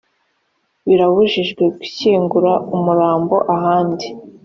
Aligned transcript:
birabujijwe 0.87 1.63
gushyingura 1.75 2.51
umurambo 2.75 3.35
ahandi 3.55 4.07